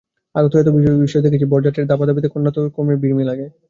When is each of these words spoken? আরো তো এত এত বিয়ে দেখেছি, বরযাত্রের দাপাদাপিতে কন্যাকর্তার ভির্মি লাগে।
আরো 0.35 0.47
তো 0.51 0.55
এত 0.55 0.67
এত 0.71 0.71
বিয়ে 0.75 1.23
দেখেছি, 1.25 1.45
বরযাত্রের 1.51 1.89
দাপাদাপিতে 1.89 2.27
কন্যাকর্তার 2.33 2.73
ভির্মি 3.03 3.23
লাগে। 3.29 3.45